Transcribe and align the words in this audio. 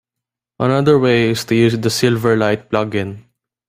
Another 0.59 0.97
way 0.97 1.29
is 1.29 1.45
to 1.45 1.53
use 1.53 1.77
the 1.77 1.89
Silverlight 1.89 2.69
plugin. 2.71 3.23